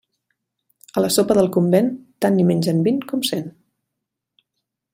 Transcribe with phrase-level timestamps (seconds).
[1.01, 1.91] A la sopa del convent
[2.25, 3.47] tant n'hi mengen vint com cent.